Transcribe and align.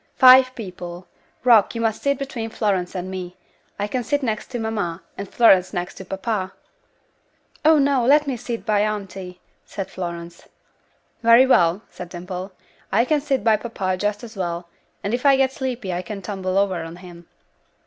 "Five 0.15 0.55
people. 0.55 1.05
Rock, 1.43 1.75
you 1.75 1.81
must 1.81 2.01
sit 2.01 2.17
between 2.17 2.49
Florence 2.49 2.95
and 2.95 3.11
me. 3.11 3.37
I 3.77 3.85
can 3.85 4.03
sit 4.03 4.23
next 4.23 4.47
to 4.47 4.57
mamma, 4.57 5.03
and 5.15 5.29
Florence 5.29 5.73
next 5.73 5.93
to 5.97 6.05
papa." 6.05 6.53
"Oh, 7.63 7.77
no; 7.77 8.03
let 8.03 8.25
me 8.25 8.35
sit 8.35 8.65
by 8.65 8.81
auntie," 8.81 9.39
said 9.63 9.91
Florence. 9.91 10.47
"Very 11.21 11.45
well," 11.45 11.83
said 11.87 12.09
Dimple. 12.09 12.51
"I 12.91 13.05
can 13.05 13.21
sit 13.21 13.43
by 13.43 13.57
papa 13.57 13.95
just 13.95 14.23
as 14.23 14.35
well, 14.35 14.67
and 15.03 15.13
if 15.13 15.23
I 15.23 15.37
get 15.37 15.51
sleepy 15.51 15.93
I 15.93 16.01
can 16.01 16.23
tumble 16.23 16.57
over 16.57 16.81
on 16.81 16.95
him." 16.95 17.27